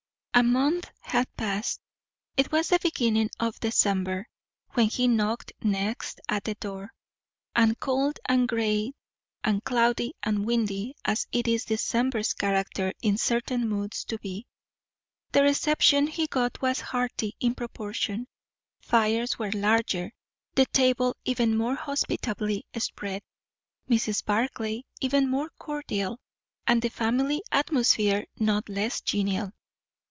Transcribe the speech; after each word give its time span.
A 0.33 0.43
month 0.43 0.89
had 1.01 1.27
passed; 1.35 1.81
it 2.37 2.51
was 2.53 2.69
the 2.69 2.79
beginning 2.81 3.29
of 3.39 3.59
December 3.59 4.27
when 4.71 4.87
he 4.87 5.07
knocked 5.07 5.51
next 5.61 6.19
at 6.29 6.45
the 6.45 6.55
door, 6.55 6.93
and 7.53 7.77
cold 7.81 8.17
and 8.27 8.47
grey 8.47 8.93
and 9.43 9.63
cloudy 9.65 10.13
and 10.23 10.45
windy 10.45 10.95
as 11.05 11.27
it 11.33 11.47
is 11.49 11.65
December's 11.65 12.33
character 12.33 12.91
in 13.03 13.17
certain 13.19 13.67
moods 13.67 14.03
to 14.05 14.17
be. 14.19 14.47
The 15.33 15.43
reception 15.43 16.07
he 16.07 16.25
got 16.27 16.59
was 16.61 16.79
hearty 16.79 17.35
in 17.41 17.53
proportion; 17.53 18.25
fires 18.81 19.37
were 19.37 19.51
larger, 19.51 20.11
the 20.55 20.65
table 20.67 21.15
even 21.25 21.55
more 21.57 21.75
hospitably 21.75 22.65
spread; 22.77 23.21
Mrs. 23.89 24.25
Barclay 24.25 24.85
even 25.01 25.29
more 25.29 25.49
cordial, 25.59 26.19
and 26.65 26.81
the 26.81 26.89
family 26.89 27.43
atmosphere 27.51 28.25
not 28.39 28.69
less 28.69 29.01
genial. 29.01 29.51